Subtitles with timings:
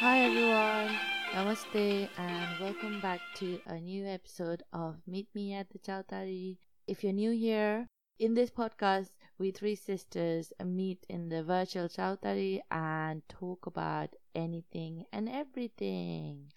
[0.00, 0.98] Hi everyone,
[1.32, 6.56] Namaste and welcome back to a new episode of Meet Me at the Chautari.
[6.88, 7.86] If you're new here,
[8.18, 15.06] in this podcast, we three sisters meet in the virtual Chautari and talk about anything
[15.12, 16.50] and everything.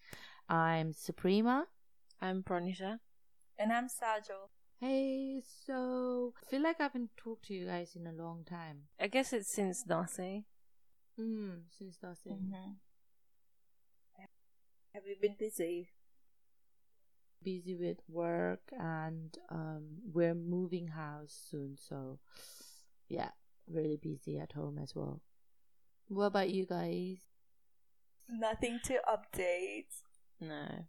[0.50, 1.67] I'm Suprema.
[2.22, 3.00] I'm Pronisha.
[3.58, 4.50] And I'm Sajal.
[4.80, 8.84] Hey, so I feel like I haven't talked to you guys in a long time.
[9.00, 10.46] I guess it's since Nasi.
[11.18, 12.27] Hmm, since last.
[12.27, 12.74] Mm-hmm.
[14.94, 15.90] Have you been busy?
[17.41, 22.20] busy with work and um we're moving house soon so
[23.08, 23.30] yeah
[23.66, 25.22] really busy at home as well
[26.10, 27.20] what about you guys
[28.30, 29.88] Nothing to update.
[30.40, 30.86] No.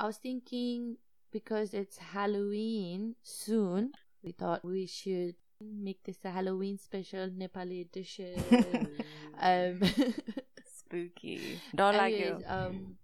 [0.00, 0.96] I was thinking
[1.30, 3.92] because it's halloween soon
[4.24, 8.34] we thought we should make this a halloween special nepali edition
[9.40, 9.80] um
[10.80, 11.60] Spooky.
[11.76, 12.42] Don't like you.
[12.48, 12.96] um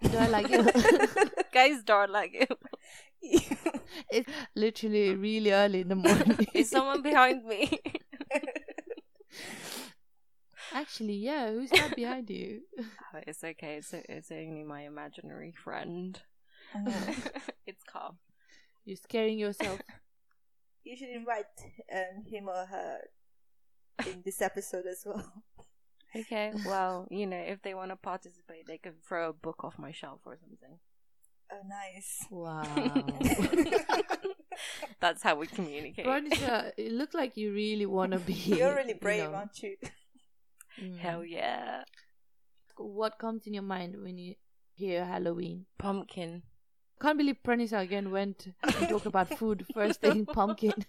[0.00, 0.64] do i like it
[1.52, 2.46] Guys don't like you.
[4.10, 7.68] it's literally really early in the morning Is someone behind me?
[10.72, 12.62] Actually, yeah, who's that behind you?
[13.14, 13.76] Oh, it's okay.
[13.76, 16.20] It's, it's only my imaginary friend.
[17.66, 18.18] it's calm.
[18.84, 19.80] You're scaring yourself.
[20.84, 21.46] you should invite
[21.90, 22.98] um, him or her
[24.06, 25.32] in this episode as well.
[26.14, 26.52] Okay.
[26.66, 29.90] Well, you know, if they want to participate, they can throw a book off my
[29.90, 30.78] shelf or something.
[31.50, 32.26] Oh, nice.
[32.30, 32.64] Wow.
[35.00, 36.04] That's how we communicate.
[36.04, 38.34] Veronica, it looked like you really want to be.
[38.34, 39.76] You're really you brave, know, aren't you?
[40.82, 40.98] Mm.
[40.98, 41.84] Hell yeah.
[42.76, 44.34] What comes in your mind when you
[44.74, 45.66] hear Halloween?
[45.78, 46.42] Pumpkin.
[47.00, 50.74] Can't believe Pranisa again went to talk about food first thing pumpkin.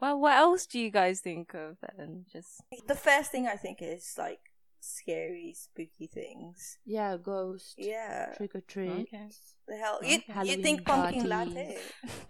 [0.00, 2.24] Well, what else do you guys think of then?
[2.32, 4.40] Just The first thing I think is like
[4.80, 6.78] scary, spooky things.
[6.86, 7.74] Yeah, ghost.
[7.76, 8.32] Yeah.
[8.34, 8.88] Trick or treat.
[8.88, 9.28] Okay.
[9.68, 9.98] The hell?
[10.02, 10.24] Okay.
[10.42, 11.28] You, you think pumpkin parties.
[11.28, 11.78] latte?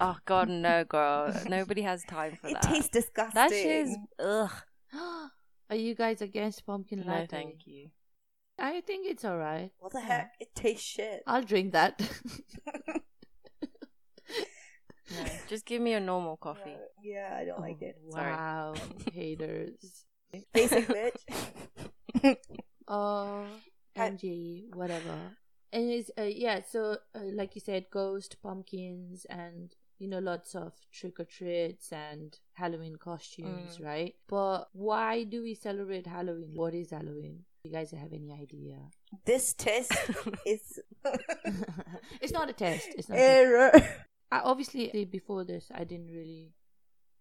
[0.00, 1.32] oh god, no, girl.
[1.48, 2.64] Nobody has time for It that.
[2.64, 3.34] It tastes disgusting.
[3.34, 4.50] that shit is ugh.
[5.70, 7.26] Are you guys against pumpkin No, latte?
[7.28, 7.88] thank you.
[8.58, 9.70] I think it's alright.
[9.78, 10.32] What the heck?
[10.40, 11.22] It tastes shit.
[11.26, 12.00] I'll drink that.
[15.12, 16.76] No, just give me a normal coffee.
[17.02, 17.96] Yeah, I don't like it.
[18.12, 18.30] Sorry.
[18.32, 18.74] wow,
[19.12, 20.04] haters.
[20.54, 22.36] Basic bitch.
[22.86, 23.44] Oh,
[23.96, 25.18] I- MG, whatever.
[25.72, 26.60] And it's uh, yeah.
[26.68, 31.92] So uh, like you said, ghost pumpkins and you know lots of trick or treats
[31.92, 33.84] and Halloween costumes, Mm.
[33.84, 34.14] right?
[34.26, 36.50] But why do we celebrate Halloween?
[36.54, 37.44] What is Halloween?
[37.64, 38.78] You guys have any idea?
[39.26, 39.92] This test
[40.46, 40.80] is
[42.20, 42.88] it's not a test.
[42.96, 43.18] It's not.
[43.18, 43.30] A test.
[43.30, 43.72] error.
[44.32, 46.52] I, obviously, before this, I didn't really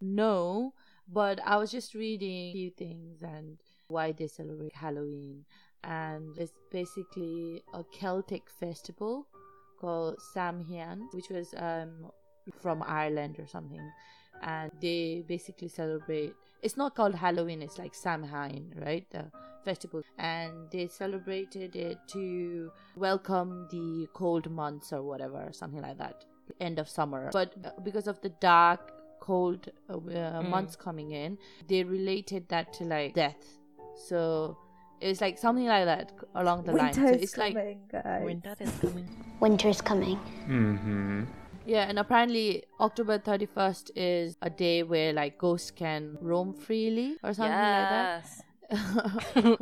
[0.00, 0.74] know,
[1.08, 3.58] but I was just reading a few things and
[3.88, 5.44] why they celebrate Halloween.
[5.82, 9.26] And it's basically a Celtic festival
[9.80, 12.10] called Samhain, which was um,
[12.58, 13.90] from Ireland or something.
[14.42, 19.04] And they basically celebrate, it's not called Halloween, it's like Samhain, right?
[19.10, 19.26] The
[19.64, 20.02] festival.
[20.18, 26.24] And they celebrated it to welcome the cold months or whatever, something like that
[26.60, 27.30] end of summer.
[27.32, 31.38] But uh, because of the dark, cold uh, uh, months coming in,
[31.68, 33.58] they related that to like death.
[34.08, 34.56] So
[35.00, 36.94] it's like something like that along the line.
[36.94, 38.24] So Winter is like coming, guys.
[38.24, 39.08] Winter is coming.
[39.40, 40.18] Winter's coming.
[40.48, 41.24] Mm-hmm.
[41.66, 47.16] Yeah, and apparently October thirty first is a day where like ghosts can roam freely
[47.22, 48.42] or something yes.
[48.70, 49.58] like that.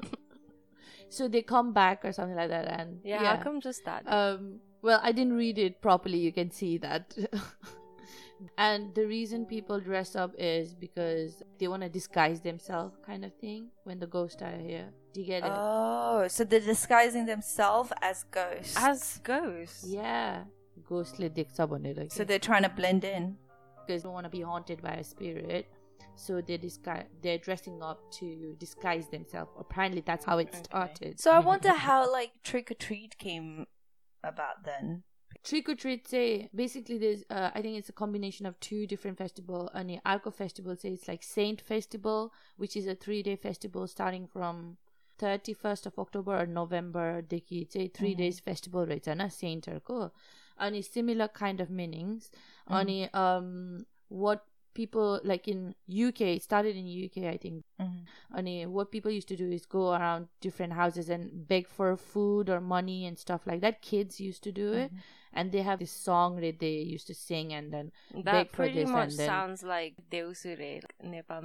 [1.08, 4.04] so they come back or something like that, and Yeah, how come just that?
[4.06, 6.18] Um, well, I didn't read it properly.
[6.18, 7.16] You can see that.
[8.58, 13.34] and the reason people dress up is because they want to disguise themselves, kind of
[13.34, 14.90] thing, when the ghosts are here.
[15.12, 15.50] Do you get it?
[15.52, 18.76] Oh, so they're disguising themselves as ghosts.
[18.78, 19.84] As ghosts.
[19.86, 20.44] yeah
[20.89, 21.97] Ghostly dicks up on it.
[21.97, 22.09] Okay.
[22.09, 23.37] so they're trying to blend in.
[23.85, 25.65] because they don't want to be haunted by a spirit.
[26.15, 29.51] So they disguise, they're dressing up to disguise themselves.
[29.59, 30.61] Apparently, that's how it Okay.
[30.63, 31.19] started.
[31.19, 33.65] So I wonder how like trick or treat came
[34.23, 35.03] about then.
[35.43, 39.17] Trick or treat say basically there's uh, I think it's a combination of two different
[39.17, 39.69] festival.
[39.73, 43.87] And the Arco festival say it's like Saint Festival, which is a three day festival
[43.87, 44.77] starting from
[45.19, 49.99] 31st of October or November देखि चाहिँ three days festival रहेछ होइन सेन्टहरूको
[50.60, 52.30] any similar kind of meanings
[52.68, 52.78] mm.
[52.78, 54.44] only um what
[54.74, 55.74] people like in
[56.06, 57.84] uk started in uk i think mm-hmm.
[57.84, 58.38] mm.
[58.38, 62.48] only what people used to do is go around different houses and beg for food
[62.48, 64.80] or money and stuff like that kids used to do mm-hmm.
[64.80, 64.92] it
[65.32, 67.90] and they have this song that they used to sing and then
[68.24, 69.26] that pretty much then...
[69.26, 71.42] sounds like Deusure Nepal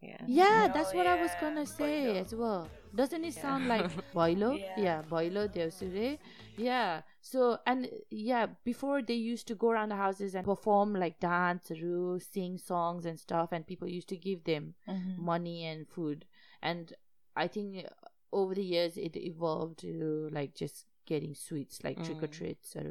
[0.00, 1.14] yeah, yeah oh, that's what yeah.
[1.14, 2.20] I was gonna say boilo.
[2.20, 3.42] as well doesn't it yeah.
[3.42, 6.18] sound like Boilo yeah, yeah Boilo Deusure
[6.56, 11.20] yeah so and yeah, before they used to go around the houses and perform like
[11.20, 15.16] dance, ru, sing songs and stuff, and people used to give them Mhm.
[15.16, 16.26] money and food.
[16.62, 16.92] And
[17.36, 17.90] I think uh,
[18.32, 22.32] over the years it evolved to like just getting sweets like trick or Mm.
[22.38, 22.82] treats or.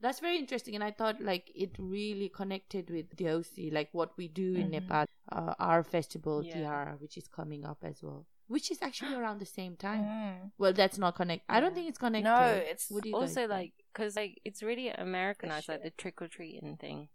[0.00, 4.28] That's very interesting, and I thought like it really connected with Deosi, like what we
[4.28, 4.72] do in Mhm.
[4.72, 6.94] Nepal, uh, our festival Yeah.
[6.96, 10.04] Which is coming up as well, which is actually around the same time.
[10.04, 10.50] Mm.
[10.58, 11.44] Well, that's not connect.
[11.48, 12.28] I don't think it's connected.
[12.30, 16.20] No, it's What do you Also, like, because like it's really Americanized, like the trick
[16.22, 17.08] or treating thing.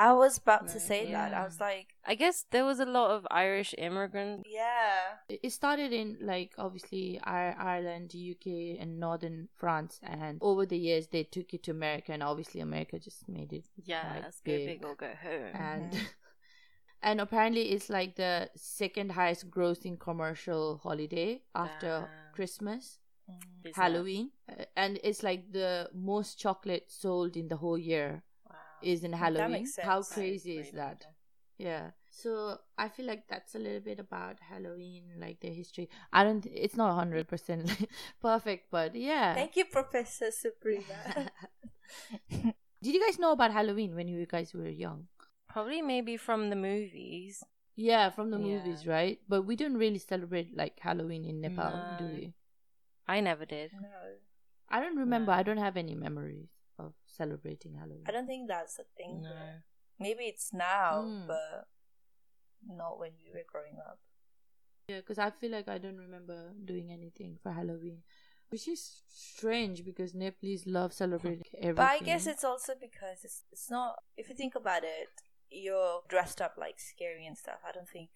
[0.00, 1.34] I was about to No, say that.
[1.34, 4.48] I was like, I guess there was a lot of Irish immigrants.
[4.48, 5.18] yeah.
[5.28, 8.46] It it started in like obviously Ireland, UK,
[8.80, 13.00] and northern France, and over the years they took it to America, and obviously America
[13.00, 14.66] just made it Yeah, Like, let's go big.
[14.66, 15.50] big or go home.
[15.70, 16.06] and Mhm.
[17.08, 21.94] And apparently it's like the second highest grossing commercial holiday after.
[22.38, 23.68] Christmas, Mm.
[23.68, 28.22] Is that- Halloween, Uh, and it's like the most chocolate sold in the whole year
[28.48, 28.56] Wow.
[28.92, 29.66] is in Halloween.
[29.90, 31.04] How crazy is that?
[31.58, 31.90] Yeah.
[32.20, 32.30] So
[32.84, 35.86] I feel like that's a little bit about Halloween, like the history.
[36.12, 36.46] I don't.
[36.64, 37.66] It's not hundred percent
[38.28, 39.34] perfect, but yeah.
[39.34, 41.00] Thank you, Professor Suprema.
[42.82, 45.08] Did you guys know about Halloween when you guys were young?
[45.58, 47.42] Probably maybe from the movies.
[47.74, 48.46] Yeah, from the Yeah.
[48.62, 49.18] movies, right?
[49.28, 52.34] But we don't really celebrate like Halloween in Nepal, do we?
[53.08, 53.72] I never did.
[53.72, 53.88] no,
[54.68, 55.32] I don't remember.
[55.32, 55.38] No.
[55.38, 58.04] I don't have any memories of celebrating Halloween.
[58.06, 59.22] I don't think that's a thing.
[59.22, 59.30] No.
[59.30, 59.64] there.
[59.98, 61.26] Maybe it's now, Mm.
[61.26, 61.66] but
[62.64, 63.98] not when we were growing up.
[64.88, 68.04] Yeah, because I feel like I don't remember doing anything for Halloween,
[68.50, 71.74] which is strange because Nepalese love celebrating everything.
[71.74, 74.04] But I guess it's also because it's it's not.
[74.16, 75.08] If you think about it,
[75.50, 77.60] you're dressed up like scary and stuff.
[77.68, 78.10] I don't think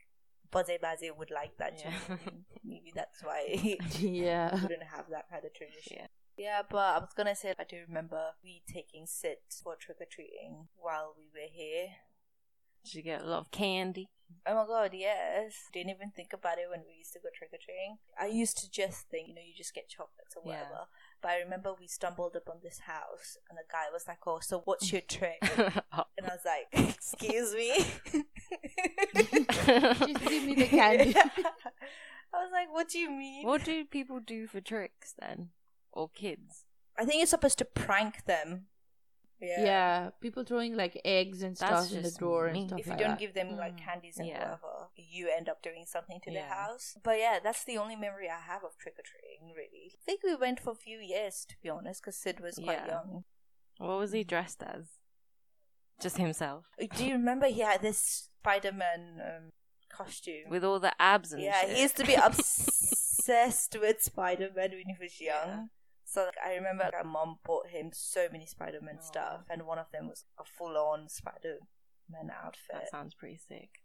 [0.50, 1.82] Baze Baze would like that.
[1.84, 2.16] Yeah.
[2.64, 3.46] Maybe that's why
[3.98, 4.52] yeah.
[4.62, 5.96] wouldn't have that kind of tradition.
[6.00, 6.06] Yeah.
[6.36, 10.06] Yeah, but I was gonna say I do remember we taking sit for trick or
[10.10, 11.88] treating while we were here.
[12.84, 14.08] Did you get a lot of candy?
[14.46, 15.68] Oh my god, yes.
[15.72, 17.98] Didn't even think about it when we used to go trick or treating.
[18.18, 20.64] I used to just think, you know, you just get chocolates or Yeah.
[21.22, 21.28] Whatever.
[21.30, 24.60] But I remember we stumbled upon this house and the guy was like, Oh, so
[24.64, 25.38] what's your trick?
[26.18, 27.84] And I was like, Excuse me?
[29.14, 31.14] Just give me the candy.
[31.16, 33.46] I was like, What do you mean?
[33.46, 35.50] what do people do for tricks then?
[35.92, 36.64] Or kids?
[36.98, 38.66] I think you're supposed to prank them.
[39.42, 40.10] Yeah.
[40.20, 42.62] people throwing like eggs and That's stuff in the just drawer mean.
[42.62, 43.18] and stuff if you like don't that.
[43.18, 43.84] give them like Mm.
[43.84, 44.38] candies and Yeah.
[44.38, 46.96] whatever, you end up doing something to the house.
[47.02, 49.52] But yeah, that's the only memory I have of trick or treating.
[49.54, 52.54] Really, I think we went for a few years to be honest, because Sid was
[52.56, 52.86] quite Yeah.
[52.86, 53.24] young.
[53.78, 54.98] What was he dressed as?
[56.00, 56.66] Just himself.
[56.96, 59.50] Do you remember he had this Spider-Man um,
[59.88, 60.48] costume?
[60.50, 61.70] With all the abs and yeah, shit.
[61.76, 65.70] he used to be obsessed with Spider-Man when he was young.
[66.12, 69.86] So like, I remember my mom bought him so many Spider-Man stuff, and one of
[69.92, 72.70] them was a full-on Spider-Man outfit.
[72.70, 73.81] That sounds pretty sick.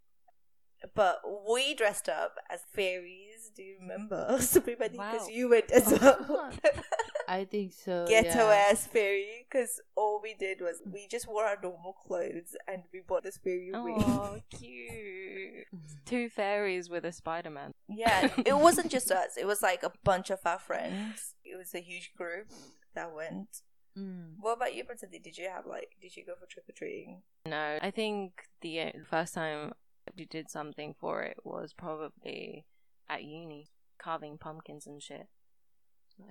[0.94, 3.52] But we dressed up as fairies.
[3.56, 4.26] Do you remember?
[4.56, 5.28] Everybody, because Wow.
[5.30, 6.52] you went as well.
[7.28, 8.06] I think so.
[8.08, 8.68] Ghetto yeah.
[8.72, 9.46] ass fairy.
[9.50, 13.38] Because all we did was we just wore our normal clothes and we bought this
[13.38, 13.96] fairy ring.
[14.00, 15.66] Oh, cute.
[16.06, 17.74] Two fairies with a Spider Man.
[17.90, 19.36] Yeah, it wasn't just us.
[19.38, 21.34] It was like a bunch of our friends.
[21.44, 22.48] It was a huge group
[22.96, 23.62] that went.
[23.98, 24.36] Mm.
[24.40, 25.10] What about you, Princess?
[25.12, 25.90] Did you have like?
[26.02, 27.24] Did you go for trick or treating?
[27.46, 29.74] No, I think the uh, first time
[30.16, 32.66] we did something for it was probably
[33.10, 35.28] at uni, carving pumpkins and shit.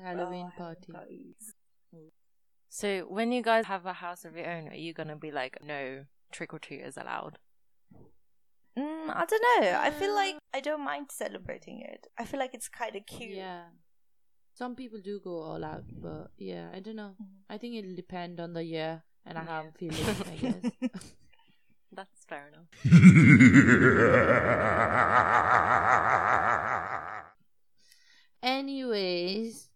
[0.03, 1.37] Halloween Oh, party.
[2.69, 5.59] So when you guys have a house of your own, are you gonna be like,
[5.63, 7.39] no trick or treat is allowed?
[8.77, 9.79] Mm, I don't know.
[9.81, 12.07] I feel like I don't mind celebrating it.
[12.19, 13.31] I feel like it's kind of cute.
[13.37, 13.63] Yeah.
[14.55, 17.15] Some people do go all out, but yeah, I don't know.
[17.21, 17.27] Mhm.
[17.49, 19.63] I think it'll depend on the year and I Yeah.
[19.63, 20.63] have feelings, I guess.
[21.93, 22.67] That's fair enough.
[28.43, 29.69] Anyways,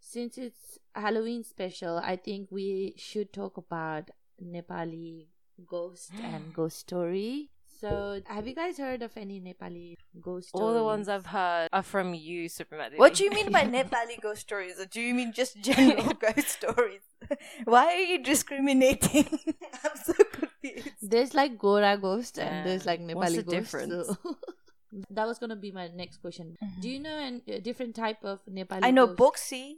[0.00, 4.10] since it's Halloween special, I think we should talk about
[4.42, 5.26] Nepali
[5.66, 7.50] ghost and ghost story.
[7.80, 10.66] So, have you guys heard of any Nepali ghost stories?
[10.66, 12.92] All the ones I've heard are from you, Superman.
[12.96, 16.48] What do you mean by Nepali ghost stories, or do you mean just general ghost
[16.48, 17.02] stories?
[17.64, 19.26] Why are you discriminating?
[19.84, 20.90] I'm so confused.
[21.02, 23.56] There's like Gora ghost and there's like Nepali What's the ghost.
[23.56, 24.06] difference?
[24.08, 24.36] so-
[25.10, 26.56] that was gonna be my next question.
[26.80, 28.80] Do you know an- a different type of Nepali?
[28.82, 29.18] I know ghost?
[29.52, 29.74] Boxy.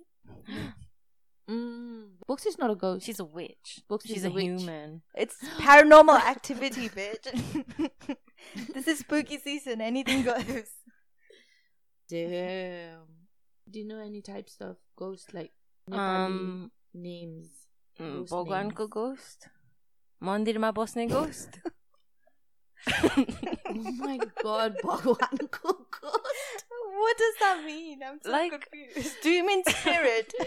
[1.50, 3.04] Mm, Books is not a ghost.
[3.04, 3.83] She's a witch.
[3.88, 4.45] Books She's is a, a witch.
[4.45, 5.02] human.
[5.16, 7.26] It's paranormal activity, bitch.
[8.73, 9.80] this is spooky season.
[9.80, 10.71] Anything goes.
[12.09, 13.00] Damn.
[13.69, 15.52] Do you know any types of ghosts like
[15.88, 17.49] Nepali Um, names.
[17.99, 18.90] Mm, ghost Mandir names.
[18.90, 19.49] ghost?
[20.23, 21.61] Mondirma Bosne ghost?
[23.04, 26.64] oh my god, Boganko ghost?
[26.92, 28.00] What does that mean?
[28.06, 29.16] I'm so like, confused.
[29.23, 30.32] Do you mean spirit?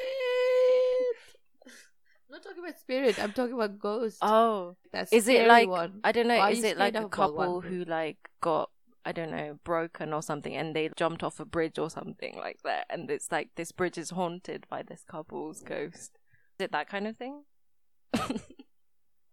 [1.66, 3.20] I'm not talking about spirit.
[3.22, 4.18] I'm talking about ghost.
[4.22, 6.00] Oh, that's is it like one.
[6.04, 6.38] I don't know?
[6.38, 8.72] Why is it like a couple who like got
[9.06, 12.62] I don't know broken or something, and they jumped off a bridge or something like
[12.64, 16.18] that, and it's like this bridge is haunted by this couple's ghost
[16.64, 17.44] it that kind of thing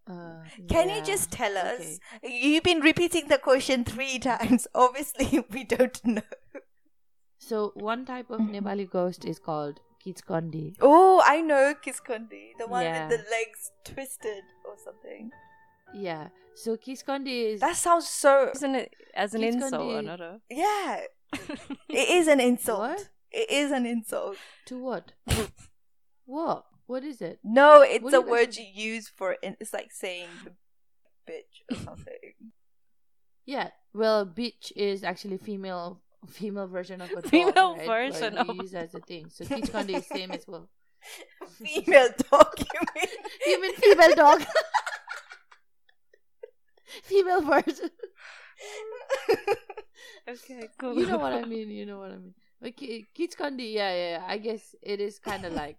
[0.07, 0.97] Uh, Can yeah.
[0.97, 1.99] you just tell us?
[2.17, 2.33] Okay.
[2.37, 4.67] You've been repeating the question three times.
[4.75, 6.21] Obviously, we don't know.
[7.37, 10.75] So one type of Nepali ghost is called Kitskondi.
[10.81, 13.07] Oh, I know Kiskondi, the one Yeah.
[13.07, 15.29] with the legs twisted or something.
[15.93, 16.29] Yeah.
[16.55, 18.49] So Kitskondi is That sounds so.
[18.53, 21.01] isn't it as an It's insult gonna or not a Yeah,
[22.01, 22.79] it is an insult.
[22.79, 23.09] What?
[23.31, 24.35] It is an insult.
[24.65, 25.13] to what?
[26.25, 26.65] what?
[26.87, 27.39] What is it?
[27.43, 29.39] No, it's What a you word you use for it.
[29.59, 30.29] It's like saying
[31.29, 32.33] bitch or something.
[33.45, 33.69] Yeah.
[33.93, 37.87] Well, bitch is actually female female version of a dog, Female right?
[37.87, 39.29] version Like, of- we use as a thing.
[39.29, 40.69] So Kitskondi is the same as well.
[41.57, 43.07] Female dog, you mean?
[43.47, 44.43] You mean female dog?
[47.03, 47.89] female version.
[50.29, 51.69] okay cool you know what I mean.
[51.69, 52.33] You know what I mean.
[52.61, 54.23] But Ki- Kitskondi, yeah, yeah, yeah.
[54.27, 55.77] I guess it is kind of like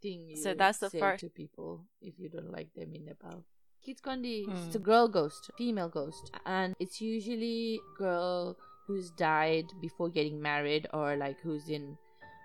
[0.00, 3.04] thing you So that's the say first- to people if you don't like them in
[3.04, 3.44] Nepal.
[3.86, 4.68] Kitskondi Hmm.
[4.68, 10.86] is a girl ghost, female ghost, and it's usually girl who's died before getting married
[10.92, 11.96] or like who's in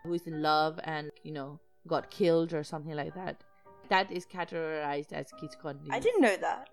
[0.04, 3.44] who's in love and you know got killed or something like that.
[3.90, 5.88] That is categorized as Kitskondi.
[5.92, 6.70] I didn't know that.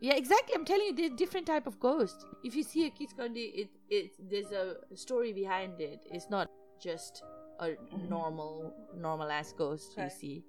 [0.00, 0.54] Yeah, exactly.
[0.54, 2.24] I'm telling you, there's different type of ghost.
[2.44, 6.00] If you see a Kitskondi, it it there's a story behind it.
[6.12, 6.50] It's not
[6.80, 7.22] just
[7.58, 8.08] a mm-hmm.
[8.08, 10.44] normal normal ass ghost you see.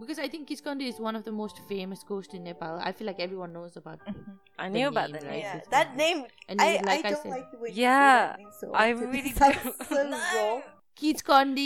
[0.00, 2.78] Because I think Kitskondi is one of the most famous ghosts in Nepal.
[2.82, 4.14] I feel like everyone knows about it.
[4.58, 5.30] I the knew about name, right?
[5.32, 5.96] name Yeah, that fine.
[5.96, 6.24] name.
[6.48, 8.72] And I, like I I don't said- like the way Yeah, say that name so
[8.74, 9.10] I often.
[9.10, 9.84] really It sounds do.
[9.88, 10.62] so No.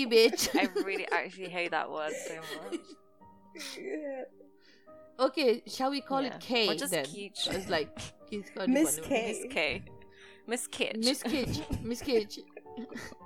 [0.07, 0.43] bitch.
[0.57, 2.81] I really actually hate that word so much
[3.79, 4.25] Yeah.
[5.26, 6.35] okay, shall we call Yeah.
[6.35, 7.05] it K Or just then?
[7.05, 7.49] Keech.
[7.50, 7.90] It's like
[8.31, 8.69] Kitskondi.
[8.69, 9.09] Miss Banu.
[9.09, 9.26] K.
[9.33, 9.83] Miss K
[10.47, 11.61] Miss Kitch Miss Kitch.
[11.83, 12.38] Miss Kitch.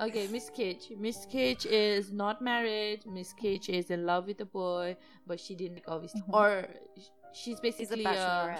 [0.00, 0.90] okay, Miss Kitch.
[0.98, 3.00] Miss Kitch is not married.
[3.06, 6.34] Miss Kitch is in love with a boy, but she didn't obviously, Mhm.
[6.34, 8.56] or sh- she's She's a basically uh,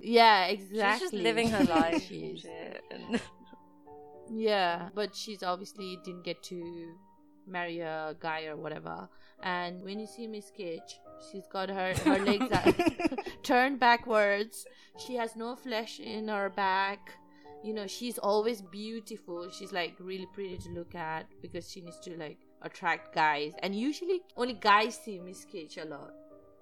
[0.00, 0.90] yeah, exactly.
[0.92, 2.40] She's just living her life She and is.
[2.42, 3.20] shit and
[4.30, 6.94] Yeah, but she's obviously didn't get to
[7.46, 9.08] marry a guy or whatever.
[9.42, 10.98] And when you see Miss Kitch,
[11.30, 12.48] she's got her her legs
[13.42, 14.66] turned backwards.
[14.98, 17.18] She has no flesh in her back.
[17.64, 19.48] You know, she's always beautiful.
[19.50, 23.52] She's like really pretty to look at because she needs to like attract guys.
[23.62, 26.12] And usually only guys see Miss Kitch a lot.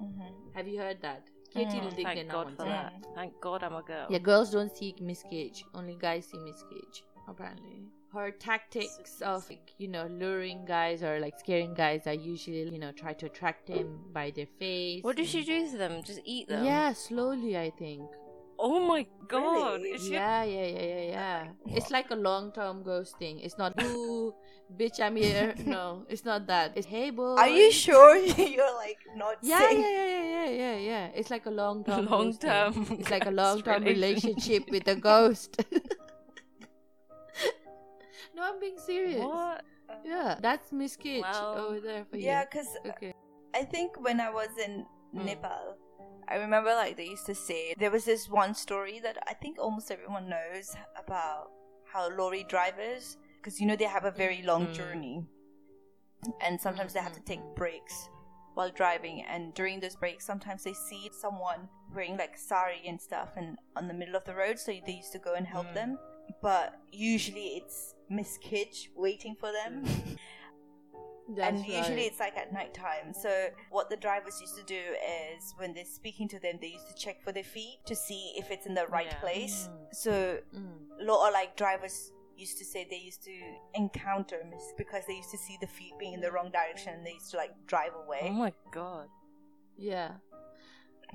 [0.01, 0.55] Mhm.
[0.55, 1.23] Have you heard that?
[1.53, 2.69] Katie Mm, will dig Thank in God for time.
[2.69, 3.15] that.
[3.15, 4.07] Thank God I'm a girl.
[4.09, 5.65] Yeah, girls don't see Miss Cage.
[5.75, 7.83] Only guys see Miss Cage, apparently.
[8.13, 12.79] Her tactics of, like, you know, luring guys or like scaring guys are usually, you
[12.79, 15.03] know, try to attract them by their face.
[15.03, 16.03] What does she do to them?
[16.03, 16.65] Just eat them?
[16.65, 18.03] Yeah, slowly, I think.
[18.63, 19.83] Oh my God.
[19.83, 19.99] Really?
[19.99, 21.43] She Yeah, yeah, yeah, yeah, yeah.
[21.75, 23.41] It's like a long term ghost thing.
[23.41, 24.33] It's not, ooh,
[24.79, 25.55] bitch, I'm here.
[25.67, 26.73] No, it's not that.
[26.77, 27.35] It's, hey, boy.
[27.43, 28.15] Are you sure
[28.55, 29.81] you're like not Yeah, saying?
[29.83, 31.07] yeah, yeah, yeah, yeah, yeah, yeah.
[31.13, 32.07] It's like a long term.
[32.07, 35.59] Long term It's like a long term relationship with a ghost.
[38.37, 39.21] no, I'm being serious.
[39.27, 39.65] What?
[40.07, 41.67] Yeah, that's Miss Kitch Wow.
[41.67, 42.27] over there for Yeah, you.
[42.29, 43.13] Yeah, because Okay.
[43.55, 45.27] I think when I was in Mm.
[45.27, 45.77] Nepal,
[46.29, 49.59] I remember like they used to say there was this one story that I think
[49.59, 51.51] almost everyone knows about
[51.93, 54.75] how lorry drivers, because you know they have a very long Mm.
[54.75, 55.27] journey,
[56.41, 58.09] and sometimes they have to take breaks
[58.55, 59.23] while driving.
[59.29, 63.89] And during those breaks, sometimes they see someone wearing like sari and stuff, and on
[63.89, 65.75] the middle of the road, so they used to go and help Mm.
[65.75, 65.99] them.
[66.41, 69.85] But usually it's Miss Kitch waiting for them.
[71.37, 72.07] That's and usually right.
[72.07, 73.13] it's like at night time.
[73.15, 74.75] So what the drivers used to do
[75.37, 78.33] is when they're speaking to them, they used to check for their feet to see
[78.37, 79.21] if it's in the right Yeah.
[79.21, 79.69] place.
[79.71, 79.95] Mm.
[79.95, 81.01] So Mm.
[81.01, 83.37] a lot of like drivers used to say they used to
[83.75, 87.07] encounter miss because they used to see the feet being in the wrong direction and
[87.07, 88.21] they used to like drive away.
[88.25, 89.09] Oh my God.
[89.79, 90.13] Yeah.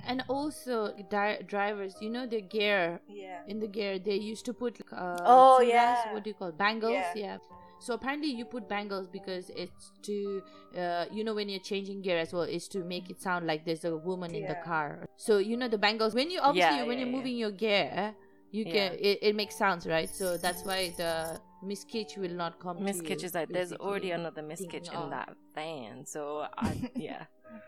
[0.06, 3.42] and also di- drivers, you know the gear Yeah.
[3.48, 6.14] in the gear they used to put like, uh, Oh, churras, yeah.
[6.14, 6.58] what do you call it?
[6.58, 7.14] bangles Yeah.
[7.16, 7.38] yeah.
[7.80, 10.42] So apparently you put bangles because it's to
[10.78, 13.66] uh, you know when you're changing gear as well is to make it sound like
[13.66, 16.84] there's a woman in the car so you know the bangles when you obviously Yeah,
[16.84, 17.18] when yeah, you're yeah.
[17.18, 18.16] moving your gear
[18.52, 18.72] you Yeah.
[18.74, 22.84] can it, it makes sounds right so that's why the miss kitch will not come
[22.84, 27.26] Miss Kitch is like, there's already another Miss Kitch in that van, so I, yeah.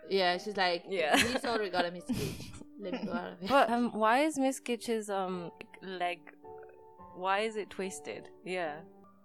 [0.09, 1.17] yeah she's like Yeah.
[1.17, 2.51] he's already got a miss kitch
[2.81, 5.51] let me go out of it But um, why is Miss Kitch's um
[5.81, 6.19] leg?
[7.15, 8.29] Why is it twisted?
[8.45, 8.75] Yeah.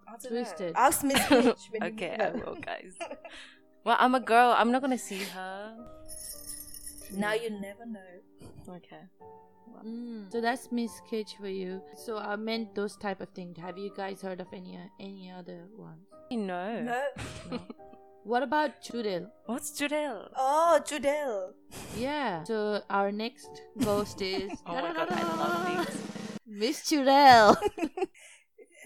[0.07, 0.73] I don't Twisted.
[0.73, 0.79] Know.
[0.79, 2.95] Ask Miss Kitch when you okay, meet I will, guys.
[3.85, 4.55] Well, I'm a girl.
[4.57, 5.75] I'm not gonna see her.
[7.13, 7.99] Now you never know.
[8.67, 9.03] Okay.
[9.85, 10.31] Mm.
[10.31, 11.81] So that's Miss Kitch for you.
[11.95, 13.59] So I meant those type of things.
[13.59, 16.01] Have you guys heard of any any other ones?
[16.31, 16.81] No.
[16.81, 17.03] No.
[17.51, 17.59] No.
[18.23, 19.29] what about Judel?
[19.45, 20.29] What's Judel?
[20.35, 21.53] Oh, Judel.
[21.95, 22.43] Yeah.
[22.45, 26.01] So our next ghost is Oh my god, I love these.
[26.47, 27.55] Miss Chudel.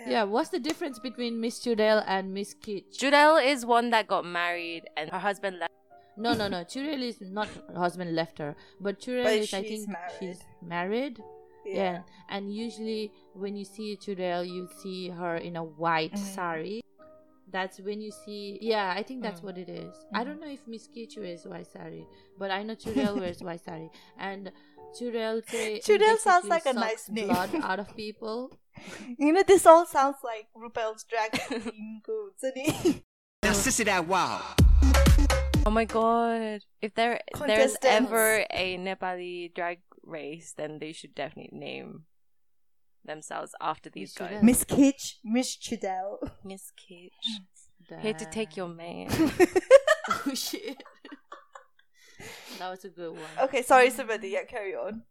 [0.10, 0.24] yeah.
[0.24, 2.98] What's the difference between Miss Chudel and Miss Kitch?
[3.00, 5.74] Judel is one that got married and her husband left.
[6.18, 6.64] no, no, no.
[6.66, 10.12] Chudel is not her husband left her, but Chudel But is I think married.
[10.20, 11.24] she's married.
[11.66, 12.02] Yeah.
[12.30, 16.18] And usually when you see Chudel, you see her in a white Mhm.
[16.36, 16.82] sari.
[17.52, 18.60] That's when you see.
[18.62, 19.46] Yeah, I think that's Mm.
[19.46, 19.94] what it is.
[20.14, 22.06] I don't know if Miss Kichu wears white sari,
[22.38, 23.90] but I know Chudel wears white sari.
[24.20, 24.52] And
[24.98, 27.28] Chudel say Chudel sounds like a nice name.
[27.28, 28.58] blood out of people.
[29.18, 32.42] You know, this all sounds like RuPaul's drag queen codes.
[32.42, 33.04] isn't it?
[33.44, 34.42] Now, sissy that wow.
[35.66, 36.62] Oh my god!
[36.82, 42.04] If there there's ever a Nepali drag race, then they should definitely name
[43.04, 44.44] themselves after these We guys.
[44.44, 46.32] Miss Kitch, Miss Chudel.
[46.46, 47.12] Miss Kitch.
[48.02, 49.08] Here to take your man.
[50.10, 50.82] oh shit.
[52.60, 53.22] That was a good one.
[53.42, 54.28] okay, sorry, Samantha.
[54.28, 55.04] Yeah, carry on.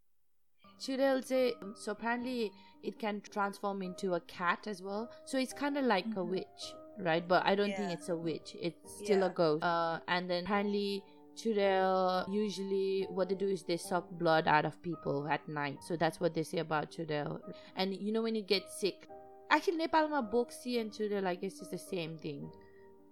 [0.81, 2.53] Chudel say so apparently
[2.85, 5.11] it can transform into a cat as well.
[5.25, 7.27] So it's kind of like a witch, right?
[7.27, 8.55] But I don't think it's a witch.
[8.61, 9.27] It's still Yeah.
[9.27, 9.65] a ghost.
[9.65, 11.03] Uh, and then apparently
[11.37, 15.79] Chudel usually what they do is they suck blood out of people at night.
[15.83, 17.41] So that's what they say about Chudel.
[17.75, 19.09] And you know when you get sick,
[19.51, 22.49] actually Nepal Nepalma Boxi and Chudel I guess is the same thing.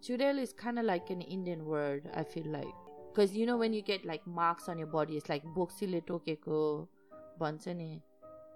[0.03, 2.09] Chudel is kind of like an Indian word.
[2.15, 2.67] I feel like
[3.17, 6.87] because you know when you get like marks on your body it's like boxilito keko
[7.41, 8.03] bansane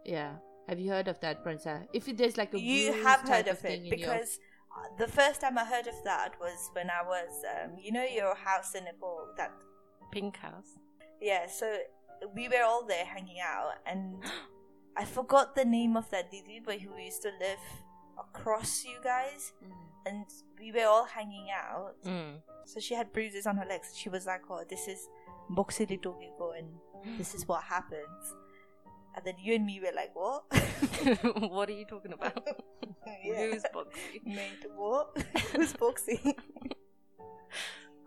[0.04, 0.32] yeah.
[0.68, 3.64] Have you heard of that pransa if there's like a you have heard of, of
[3.64, 5.06] it because your...
[5.06, 8.34] the first time i heard of that was when i was um, you know your
[8.36, 9.52] house in nepal that
[10.12, 10.78] pink house.
[11.20, 11.66] Yeah so
[12.34, 14.22] we were all there hanging out and
[14.96, 17.64] i forgot the name of that didi but who used to live
[18.20, 19.72] across you guys, Mm.
[20.06, 20.26] and
[20.58, 21.94] we were all hanging out.
[22.04, 22.40] Mm.
[22.64, 23.96] So she had bruises on her legs.
[23.96, 25.08] She was like, "Oh, this is
[25.50, 26.68] boxili tokeko, and
[27.18, 28.34] this is what happens."
[29.16, 30.44] And then you and me were like, "What?"
[31.50, 32.46] what are you talking about?
[33.24, 33.46] Yeah.
[33.50, 34.24] Who's Boxy?
[34.24, 35.16] Mate, what?
[35.52, 36.34] Who's boxy?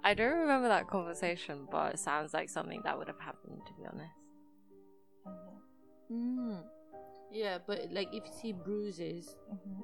[0.03, 3.73] I don't remember that conversation, but it sounds like something that would have happened, to
[3.73, 4.13] be honest.
[6.11, 6.61] Mm.
[7.31, 9.81] yeah but like if you see bruises Mhm.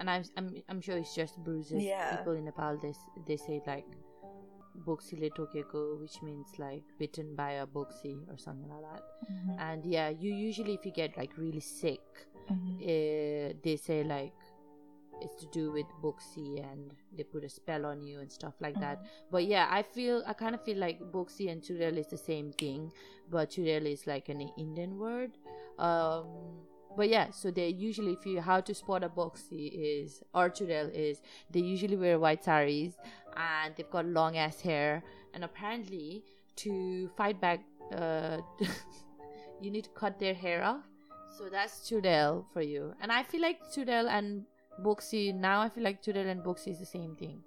[0.00, 2.16] And I'm, I'm i'm sure it's just bruises Yeah.
[2.16, 2.94] people in nepal they,
[3.26, 3.86] they say like
[4.86, 9.56] boxile tokeko which means like bitten by a boxy or something like that Mhm.
[9.58, 12.02] and yeah you usually if you get like really sick
[12.50, 12.76] Mhm.
[12.82, 14.34] uh, they say like
[15.22, 18.78] it's to do with boxy and they put a spell on you and stuff like
[18.80, 18.98] that
[19.30, 22.52] but yeah i feel i kind of feel like boxy and churel is the same
[22.52, 22.92] thing
[23.30, 25.30] but churel is like an indian word
[25.78, 26.26] um
[26.96, 30.90] but yeah so they usually if you how to spot a boxy is or churel
[30.92, 32.94] is they usually wear white saris
[33.36, 35.02] and they've got long ass hair
[35.34, 36.24] and apparently
[36.56, 37.60] to fight back
[37.94, 38.38] uh
[39.60, 40.84] you need to cut their hair off
[41.36, 42.94] so that's Chudel for you.
[43.00, 44.44] And I feel like Chudel and
[44.82, 47.42] Boxy now I feel like Chudel and Boxy is the same thing.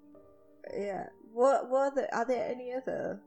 [0.77, 1.07] Yeah.
[1.33, 1.69] What?
[1.69, 1.93] What?
[1.93, 3.19] Are there, are there any other?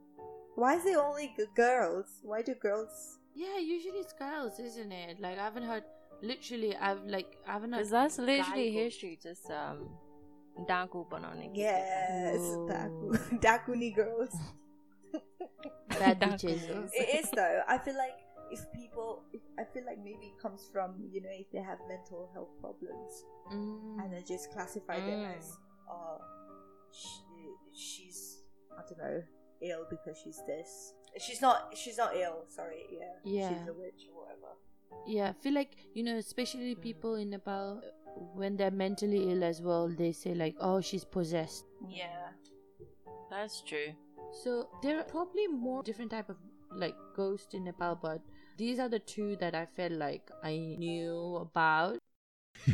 [0.54, 2.06] Why is it only g- girls?
[2.22, 3.18] Why do girls?
[3.34, 5.18] Yeah, usually it's girls, isn't it?
[5.18, 5.82] Like I haven't heard
[6.22, 9.88] literally I've like I haven't heard Because that's literally guy go- history, just um,
[10.68, 11.48] daku banana.
[11.52, 12.68] Yes, Ooh.
[12.70, 14.34] daku, dakuni girls.
[15.98, 16.90] bad Dark bitches.
[16.94, 17.60] it is though.
[17.68, 18.16] I feel like
[18.50, 21.78] if people, if, I feel like maybe it comes from you know if they have
[21.88, 23.98] mental health problems Mm.
[24.00, 25.36] and they just classify them Mm.
[25.36, 25.56] as,
[25.90, 26.18] oh,
[26.92, 28.38] she, she's
[28.78, 29.22] I don't know
[29.60, 30.94] ill because she's this.
[31.18, 31.76] She's not.
[31.76, 32.44] She's not ill.
[32.48, 32.86] Sorry.
[32.90, 33.14] Yeah.
[33.24, 33.48] Yeah.
[33.50, 34.56] She's a witch or whatever.
[35.06, 37.82] Yeah, I feel like you know, especially people in Nepal
[38.34, 42.30] when they're mentally ill as well, they say like, "Oh, she's possessed." Yeah.
[43.30, 43.94] That's true.
[44.44, 46.36] So there are probably more different type of
[46.70, 48.20] like ghosts in Nepal, but
[48.56, 51.98] these are the two that I felt like I knew about.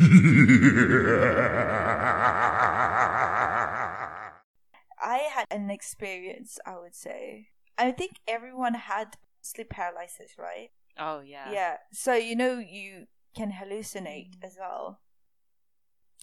[5.01, 7.49] I had an experience, I would say.
[7.79, 10.71] I think everyone had sleep paralysis, right?
[10.99, 11.51] Oh yeah.
[11.53, 11.77] Yeah.
[11.93, 14.45] So you know you can hallucinate mm.
[14.45, 15.01] as well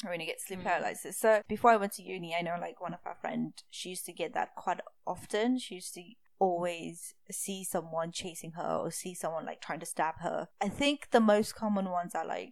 [0.03, 0.63] when you get sleep Mm.
[0.63, 1.17] paralysis.
[1.17, 4.05] So before I went to uni, I know like one of our friends, she used
[4.05, 5.57] to get that quite often.
[5.59, 6.03] She used to
[6.37, 10.49] always see someone chasing her or see someone like trying to stab her.
[10.61, 12.51] I think the most common ones are like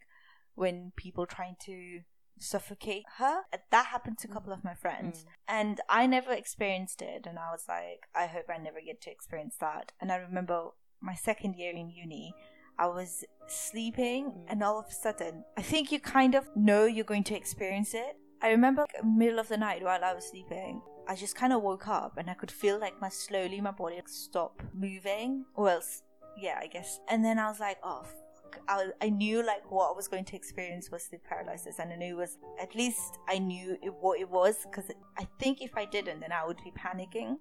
[0.55, 2.01] when people trying to
[2.39, 3.41] suffocate her.
[3.51, 5.19] Uh, that happened to a couple of my friends.
[5.23, 5.27] Mm.
[5.47, 9.11] And I never experienced it and I was like, I hope I never get to
[9.11, 9.91] experience that.
[9.99, 10.69] And I remember
[11.03, 12.33] my second year in uni,
[12.79, 14.45] I was sleeping Mm.
[14.47, 17.93] and all of a sudden, I think you kind of know you're going to experience
[17.93, 18.17] it.
[18.41, 21.61] I remember like, middle of the night while I was sleeping, I just kind of
[21.61, 25.45] woke up and I could feel like my slowly my body stop moving.
[25.55, 26.01] Or else,
[26.37, 26.99] yeah, I guess.
[27.09, 28.61] And then I was like, oh, fuck.
[28.67, 31.95] I, I knew like what I was going to experience was sleep paralysis, and I
[31.95, 35.75] knew it was at least I knew it, what it was because I think if
[35.75, 37.37] I didn't, then I would be panicking.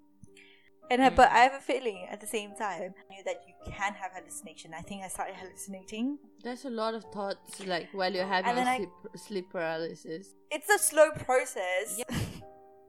[0.91, 1.33] And I, but Mm.
[1.33, 4.73] I have a feeling at the same time I knew that you can have hallucination.
[4.73, 6.19] I think I started hallucinating.
[6.43, 10.35] There's a lot of thoughts like while you're having a I- sleep, sleep paralysis.
[10.51, 11.99] It's a slow process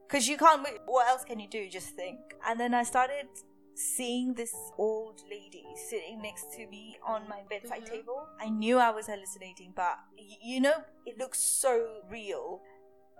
[0.07, 0.67] because you can't.
[0.85, 1.67] What else can you do?
[1.69, 2.19] Just think.
[2.47, 3.27] And then I started
[3.75, 7.89] seeing this old lady sitting next to me on my bedside Mhm.
[7.91, 8.27] table.
[8.39, 12.61] I knew I was hallucinating, but y- you know, it looks so real.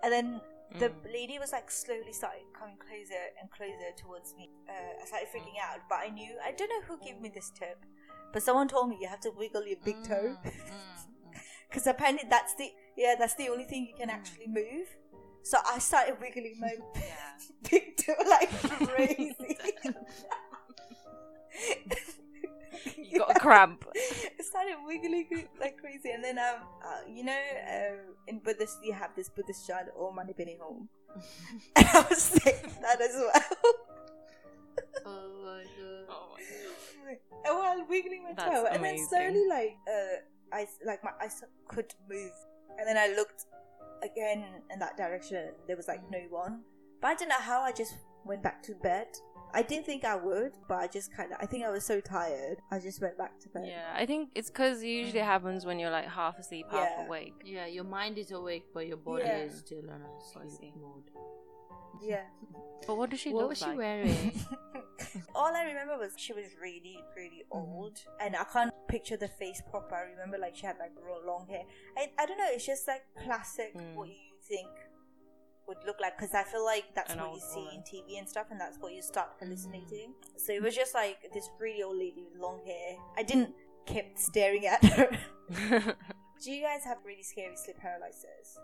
[0.04, 0.42] And then
[0.80, 1.06] the Mm.
[1.14, 4.50] lady was like slowly started coming closer and closer towards me.
[4.68, 7.52] Uh, I started freaking out, but I knew I don't know who gave me this
[7.52, 7.86] tip,
[8.34, 11.38] but someone told me you have to wiggle your big toe Mm, mm,
[11.70, 14.88] because apparently that's the yeah that's the only thing you can actually move.
[15.44, 17.38] So I started wiggling my Yeah.
[17.70, 18.50] big toe like
[18.90, 19.58] crazy.
[22.98, 23.86] You got a cramp.
[23.96, 27.96] I started wiggling like crazy, and then um, uh, you know, uh,
[28.28, 30.90] in Buddhist you have this Buddhist chant, "Om Mani Padme Hum,"
[31.76, 33.74] and I was saying that as well.
[35.06, 36.06] Oh my god.
[36.10, 36.28] Oh
[37.06, 37.40] my god.
[37.46, 41.12] and while wiggling my That's toe, and then slowly, like, uh, I s- like my
[41.22, 42.32] I s- could move,
[42.78, 43.46] and then I looked
[44.04, 45.52] again in that direction.
[45.68, 46.62] There was like no one,
[47.02, 47.62] but I don't know how.
[47.62, 49.08] I just went back to bed.
[49.56, 51.38] I didn't think I would, but I just kind of.
[51.42, 52.58] I think I was so tired.
[52.72, 53.64] I just went back to bed.
[53.66, 57.06] Yeah, I think it's because it usually happens when you're like half asleep, half Yeah.
[57.08, 57.34] awake.
[57.46, 59.38] Yeah, your mind is awake, but your body Yeah.
[59.48, 61.10] is still on a sleep mode.
[62.02, 62.26] Yeah.
[62.88, 64.32] But what does she what look was she wearing?
[65.36, 69.60] All I remember was she was really, really old, and I can't picture the face
[69.72, 69.96] proper.
[69.96, 70.92] I remember like she had like
[71.26, 71.64] long hair.
[71.98, 72.46] I, I don't know.
[72.50, 73.96] It's just like classic Mm.
[73.96, 74.70] what you think
[75.68, 77.76] would look like because I feel like that's An what you see woman.
[77.76, 80.14] in TV and stuff, and that's what you start hallucinating.
[80.14, 80.40] Mm.
[80.40, 82.98] So it was just like this really old lady with long hair.
[83.18, 83.54] I didn't
[83.86, 85.10] kept staring at her.
[86.44, 88.60] Do you guys have really scary sleep paralysis?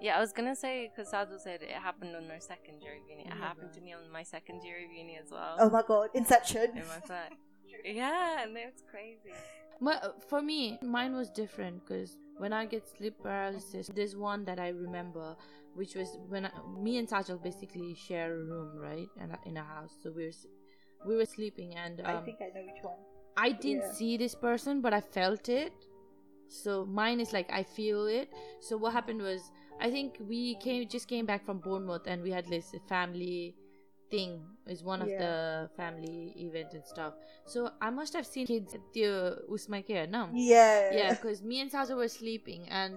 [0.00, 3.08] yeah, I was gonna say because Sadu said it happened on her second year of
[3.08, 3.22] uni.
[3.22, 5.56] It Yeah, happened to me on my second year of uni as well.
[5.58, 6.70] Oh my god, Inception.
[6.76, 7.32] In my flat.
[7.84, 9.32] Yeah, and it was crazy.
[9.80, 14.58] My, for me, mine was different because when I get sleep paralysis, there's one that
[14.58, 15.36] I remember,
[15.76, 16.50] which was when I,
[16.82, 19.92] me and Sajal basically share a room, right, in a, in a house.
[20.02, 20.32] So we were
[21.06, 22.96] we were sleeping, and um, I think I know which one.
[23.36, 23.92] I didn't Yeah.
[23.92, 25.72] see this person, but I felt it.
[26.48, 28.32] So mine is like I feel it.
[28.60, 32.30] So what happened was I think we came just came back from Bournemouth and we
[32.30, 33.56] had this family
[34.10, 35.18] thing is one of Yeah.
[35.18, 37.14] the family event and stuff.
[37.46, 40.28] So I must have seen kids at the Usma care, no?
[40.32, 40.92] Yeah.
[40.92, 42.96] Yeah, because me and Saza were sleeping and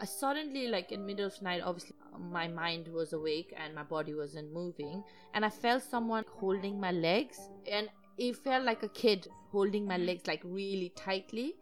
[0.00, 3.82] I suddenly like in middle of the night obviously my mind was awake and my
[3.82, 5.02] body wasn't moving
[5.34, 7.38] and I felt someone holding my legs
[7.70, 11.54] and it felt like a kid holding my legs like really tightly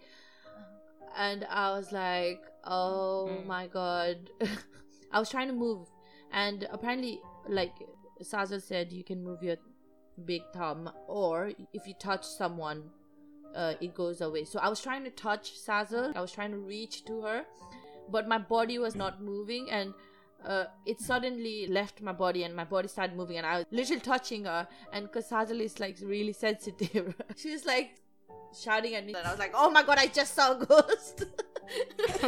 [1.16, 3.46] and I was like oh Mm.
[3.46, 4.30] my god
[5.12, 5.88] I was trying to move
[6.32, 7.72] and apparently like
[8.22, 9.56] Saza said you can move your
[10.24, 12.90] big thumb or if you touch someone
[13.54, 14.44] uh, it goes away.
[14.44, 16.14] So I was trying to touch Sajal.
[16.14, 17.44] I was trying to reach to her,
[18.10, 19.94] but my body was not moving, and
[20.44, 24.00] uh, it suddenly left my body, and my body started moving, and I was literally
[24.00, 24.66] touching her.
[24.92, 27.96] And because Sajal is like really sensitive, she was like
[28.58, 31.24] shouting at me, and I was like, "Oh my god, I just saw a ghost."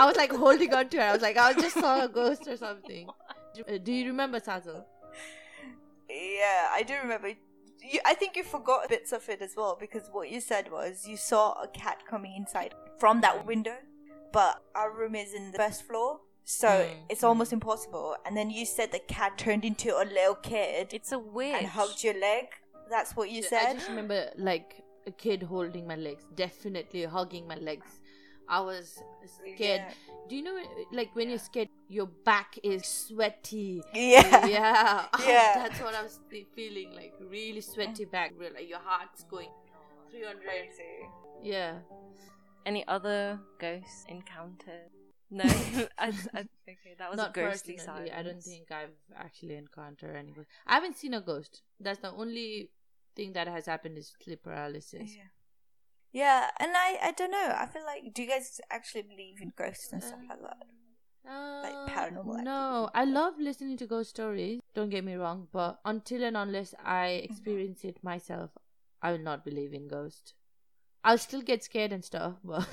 [0.00, 1.02] I was like holding on to her.
[1.02, 3.08] I was like, "I just saw a ghost or something."
[3.68, 4.84] Uh, Do you remember Sajal?
[6.08, 7.28] Yeah, I do remember.
[7.28, 11.06] You, I think you forgot bits of it as well because what you said was
[11.06, 13.74] you saw a cat coming inside from that window,
[14.32, 18.16] but our room is in the first floor, so Mm, it's almost impossible.
[18.26, 21.54] And then you said the cat turned into a little kid It's a witch.
[21.54, 22.46] and hugged your leg.
[22.90, 23.66] That's what you said.
[23.68, 28.00] I just remember like a kid holding my legs, definitely hugging my legs.
[28.48, 29.58] I was scared.
[29.58, 29.90] Yeah.
[30.28, 30.58] Do you know
[30.92, 33.82] like when you're scared, your back is sweaty.
[33.94, 34.46] Yeah.
[34.58, 35.52] yeah, Yeah.
[35.68, 36.18] That's what I was
[36.54, 37.14] feeling like.
[37.20, 38.32] Really sweaty back.
[38.38, 39.48] Like your heart's going
[40.10, 40.40] 300.
[41.42, 41.78] Yeah.
[42.64, 44.90] Any other ghost encounters?
[45.30, 45.44] No.
[45.98, 48.10] I, I, okay, that was Not a ghostly silence.
[48.14, 50.48] I don't think I've actually encountered any ghost.
[50.66, 51.62] I haven't seen a ghost.
[51.80, 52.70] That's the only
[53.16, 55.16] thing that has happened is sleep paralysis.
[55.16, 55.28] Yeah.
[56.12, 57.54] Yeah, and I I don't know.
[57.56, 60.66] I feel like do you guys actually believe in ghosts and stuff like that?
[61.26, 64.60] Uh, paranormal No, I love listening to ghost stories.
[64.74, 67.24] Don't get me wrong, but until and unless I Mm-hmm.
[67.24, 68.50] experience it myself,
[69.02, 70.34] I will not believe in ghosts.
[71.04, 72.60] I'll still get scared and stuff, but.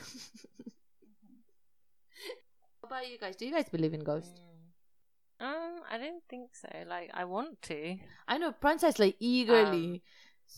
[2.82, 3.36] How about you guys?
[3.36, 4.40] Do you guys believe in ghosts?
[5.40, 6.68] Um, I don't think so.
[6.88, 7.98] Like, I want to.
[8.28, 10.04] I know Princess like eagerly.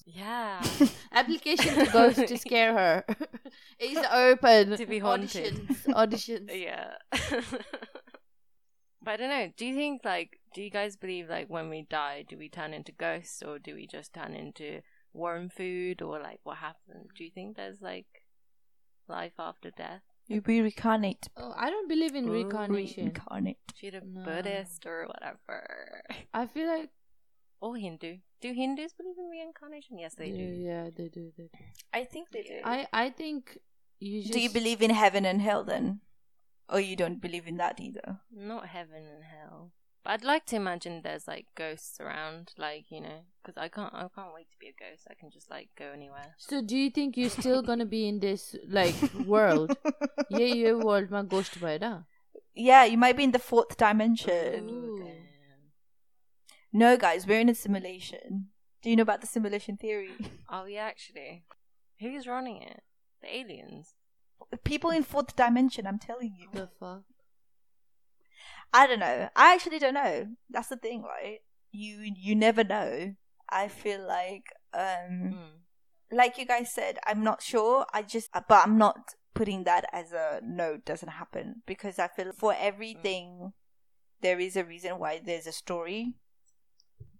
[0.06, 0.64] Yeah.
[1.12, 3.06] Application to ghosts to scare her
[3.80, 4.78] is open.
[4.78, 5.54] To be haunted.
[5.68, 6.48] Auditions.
[6.50, 6.62] auditions.
[6.62, 6.94] yeah.
[9.04, 9.52] but I don't know.
[9.56, 12.74] Do you think, like, do you guys believe, like, when we die, do we turn
[12.74, 14.82] into ghosts or do we just turn into
[15.14, 17.10] worm food or, like, what happens?
[17.16, 18.08] Do you think there's, like,
[19.08, 20.02] life after death?
[20.28, 21.28] You be reincarnate.
[21.36, 23.06] Oh, I don't believe in reincarnation.
[23.06, 23.58] Reincarnate.
[23.76, 24.24] Should a No.
[24.24, 26.04] Buddhist or whatever?
[26.34, 26.90] I feel like
[27.60, 28.18] Or Hindu.
[28.40, 30.00] Do Hindus believe in reincarnation?
[30.00, 30.44] Yes, they yeah, do.
[30.44, 31.32] yeah, they do.
[31.38, 31.60] They do.
[31.94, 32.60] I think they do.
[32.64, 33.58] I I think
[34.00, 36.02] you just do you believe in heaven and hell then?
[36.70, 38.20] Or you don't believe in that either?
[38.32, 39.74] Not heaven and hell.
[40.05, 43.93] But I'd like to imagine there's like ghosts around, like you know, because I can't,
[43.93, 45.07] I can't wait to be a ghost.
[45.11, 46.37] I can just like go anywhere.
[46.39, 48.95] So do you think you're still gonna be in this like
[49.27, 49.77] world?
[50.31, 52.05] yeah, ये world में ghost भएर
[52.55, 54.71] Yeah, you might be in the fourth dimension.
[54.71, 55.11] Ooh.
[56.73, 58.49] No, guys, we're in a simulation.
[58.83, 60.13] Do you know about the simulation theory?
[60.49, 61.45] Oh yeah, actually,
[61.99, 62.83] who's running it?
[63.23, 63.95] The aliens.
[64.63, 66.49] People in fourth dimension, I'm telling you.
[66.53, 67.03] The fuck?
[68.74, 69.30] I don't know.
[69.36, 70.28] I actually don't know.
[70.50, 71.40] That's the thing, right?
[71.72, 73.16] You you never know.
[73.50, 75.50] I feel like um Mm.
[76.12, 77.86] like you guys said, I'm not sure.
[77.94, 82.08] I just but I'm not putting that as a no it doesn't happen because I
[82.08, 83.54] feel for everything
[84.22, 86.16] there is a reason why there's a story.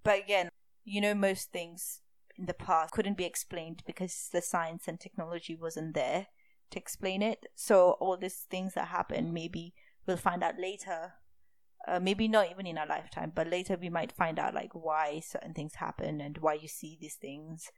[0.04, 0.50] But again,
[0.84, 2.02] you know most things
[2.38, 6.28] in the past couldn't be explained because the science and technology wasn't there
[6.72, 7.46] to explain it.
[7.56, 9.74] So all these things that happen maybe
[10.08, 11.14] we'll find out later
[11.88, 15.20] uh, maybe not even in our lifetime, but later we might find out like why
[15.20, 17.72] certain things happen and why you see these things.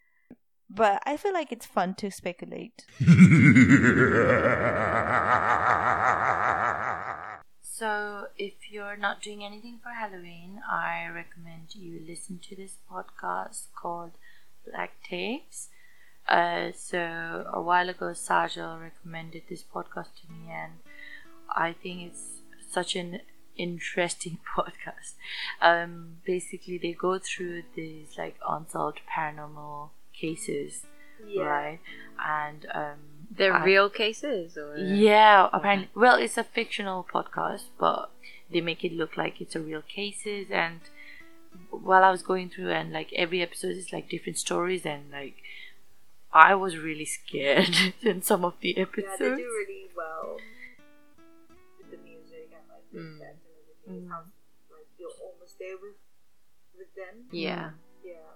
[0.69, 2.85] But I feel like it's fun to speculate.
[7.75, 13.73] So, if you're not doing anything for Halloween, I recommend you listen to this podcast
[13.75, 14.11] called
[14.63, 15.69] Black Tapes.
[16.27, 20.73] Uh, so, a while ago, Sajal recommended this podcast to me, and
[21.49, 23.21] I think it's such an
[23.57, 25.13] interesting podcast.
[25.61, 30.85] Um, basically, they go through these like unsolved paranormal cases,
[31.37, 31.79] right?
[32.25, 32.97] And um,
[33.35, 35.89] They're I- real cases, or yeah, apparently.
[35.95, 38.11] Well, it's a fictional podcast, but
[38.51, 40.47] they make it look like it's a real cases.
[40.51, 40.81] And
[41.69, 45.35] while I was going through, and like every episode is like different stories, and like
[46.31, 49.19] I was really scared in some of the episodes.
[49.19, 50.37] Yeah, they do really well
[53.97, 54.05] effects and everything.
[54.05, 54.33] It sounds
[54.71, 55.99] like you're almost there with
[56.77, 57.25] with them.
[57.31, 57.71] yeah.
[58.03, 58.33] Yeah.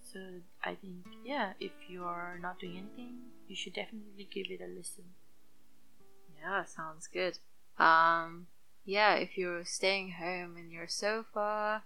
[0.00, 0.20] So
[0.64, 5.04] I think, yeah, if you're not doing anything, you should definitely give it a listen.
[6.40, 7.38] Yeah, sounds good.
[7.78, 8.46] Um,
[8.84, 11.82] yeah, if you're staying home in your sofa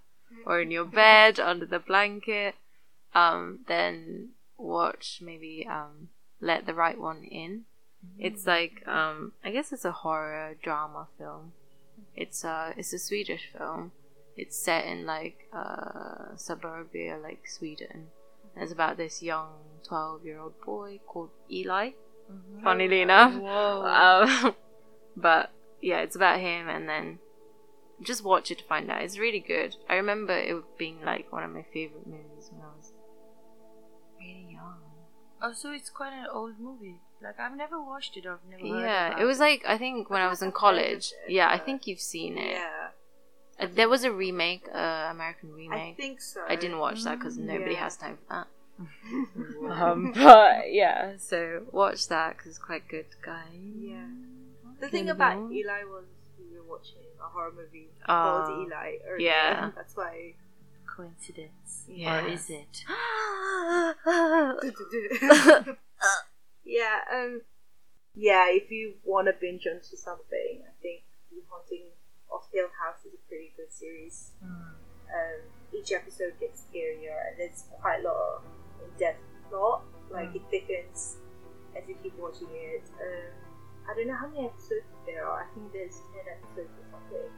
[0.47, 2.55] or in your bed under the blanket,
[3.15, 6.09] um, then watch maybe um,
[6.41, 7.65] Let the Right One In.
[8.19, 11.53] It's like um, I guess it's a horror drama film.
[12.17, 13.93] It's a it's a Swedish film.
[14.37, 18.09] It's set in like uh, suburbia, like Sweden.
[18.57, 19.53] It's about this young
[19.87, 21.91] twelve year old boy called Eli.
[22.63, 24.55] Funnily enough, um,
[25.17, 25.51] but
[25.83, 27.19] yeah, it's about him, and then
[28.01, 29.03] just watch it to find out.
[29.03, 29.77] It's really good.
[29.89, 32.93] I remember it being like one of my favorite movies when I was
[34.19, 34.79] really young.
[35.43, 37.01] Oh, so it's quite an old movie.
[37.23, 38.27] Like I've never watched it.
[38.27, 38.67] I've never.
[38.67, 40.61] heard Yeah, about it was like I think when I was in I've heard of
[40.61, 41.13] college.
[41.27, 42.53] it, Yeah, I think you've seen it.
[42.57, 42.89] Yeah.
[43.61, 45.95] Uh, there was a remake, uh, American remake.
[45.95, 46.41] I think so.
[46.49, 47.85] I didn't watch that because nobody Yeah.
[47.85, 48.47] has time for that.
[49.83, 53.45] um, but yeah, so watch that because it's quite good, guy.
[53.79, 54.07] Yeah.
[54.81, 55.61] The thing Can about you?
[55.61, 56.05] Eli was
[56.39, 59.29] we were watching a horror movie Ah, called Eli earlier.
[59.29, 59.71] yeah.
[59.77, 60.35] That's why
[60.97, 62.85] coincidence, or is it?
[66.73, 67.43] yeah, um,
[68.17, 68.49] yeah.
[68.49, 71.93] If you want to binge onto something, I think The Haunting
[72.33, 74.33] of Hill House is a pretty good series.
[74.41, 74.81] Hmm.
[75.13, 75.41] Um,
[75.77, 78.43] each episode gets scarier, and there's quite a lot of
[78.85, 79.85] in-depth plot.
[80.11, 80.37] Like Mm.
[80.37, 81.17] it thickens
[81.77, 82.85] as you keep watching it.
[83.01, 83.33] Um,
[83.89, 85.45] I don't know how many episodes there are.
[85.45, 87.31] I think there's ten episodes or something.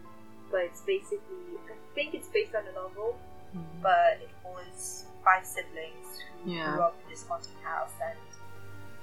[0.51, 3.19] But it's basically, I think it's based on a novel
[3.55, 3.63] Hmm.
[3.83, 6.75] but it was five siblings who Yeah.
[6.75, 8.19] grew up in this haunted house and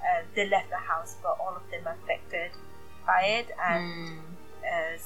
[0.01, 2.51] uh, they left the house, but all of them are affected
[3.05, 3.51] by it.
[3.61, 4.19] And Mm.
[4.63, 4.97] uh,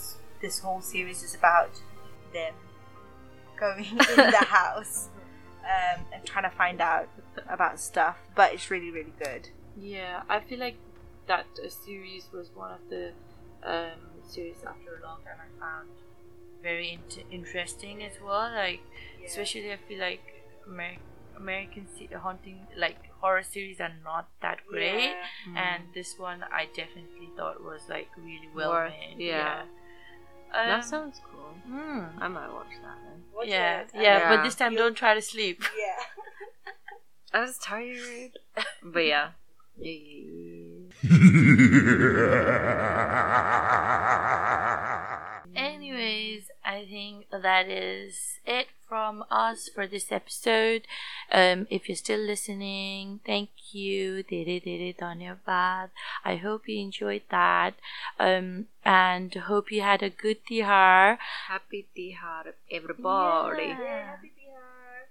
[0.41, 1.71] this whole series is about
[2.34, 2.53] them
[3.60, 3.97] going in
[4.31, 5.10] the house
[5.63, 7.08] um, and trying to find out
[7.49, 8.17] about stuff.
[8.36, 9.49] But it's really, really good.
[9.77, 10.77] Yeah, I feel like
[11.27, 13.12] that uh, series was one of the
[13.63, 15.89] um, series after a long time I found
[16.62, 18.51] very int- interesting as well.
[18.53, 18.81] Like,
[19.25, 20.21] especially I feel like
[20.67, 20.97] Amer-
[21.38, 25.12] American se- haunting, like horror series, are not that great.
[25.54, 25.56] Yeah.
[25.74, 29.26] And this one I definitely thought was like really well Worth- made.
[29.26, 29.62] yeah.
[30.54, 31.54] Um, that sounds cool.
[31.67, 32.04] hmm.
[32.19, 33.24] I might watch that then.
[33.36, 33.89] Watch yeah, it.
[33.93, 34.36] yeah, Yeah.
[34.36, 35.62] but this time don't try to sleep.
[35.78, 36.04] Yeah.
[37.34, 38.38] I was tired.
[38.84, 39.30] but yeah.
[41.06, 42.41] Yeah,
[45.54, 50.84] yeah, Anyways, I think that is it from us for this episode.
[51.32, 54.24] Um, if you're still listening, thank you.
[54.24, 55.89] Dere dere dhanyavad.
[56.24, 57.76] I hope you enjoyed that.
[58.20, 61.18] Um, and hope you had a good tihar.
[61.48, 63.68] Happy Tihar, everybody.
[63.68, 64.15] Yeah.
[64.15, 65.08] Happy Tihar.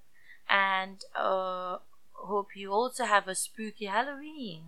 [0.48, 1.78] And uh,
[2.12, 4.62] hope you also have a spooky Halloween.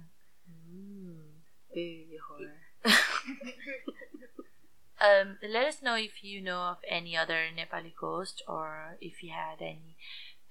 [4.99, 9.31] Um, let us know if you know of any other Nepali ghost or if you
[9.31, 9.95] had any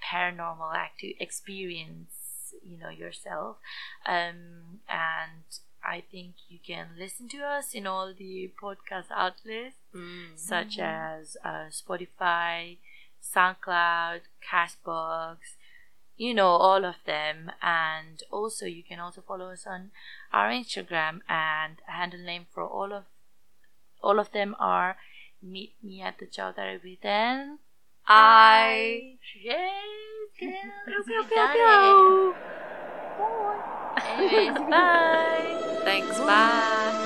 [0.04, 3.58] paranormal active experience, you know, yourself.
[4.06, 5.42] Um, and
[5.84, 10.38] I think you can listen to us in all the podcast outlets Mm.
[10.38, 12.78] such as uh, Spotify,
[13.24, 15.38] SoundCloud, Castbox,
[16.18, 17.52] you know, all of them.
[17.62, 19.92] And also, you can also follow us on
[20.32, 23.06] our Instagram and handle name for all of
[24.02, 24.98] all of them are
[25.42, 27.60] Meet Me at the Chowdhury Then.
[28.08, 29.18] I.
[29.42, 29.60] Yes,
[30.40, 30.52] girl,
[30.86, 32.36] Pew, we pew, done pew.
[33.98, 35.80] Anyways, bye.
[35.84, 37.02] Thanks, bye.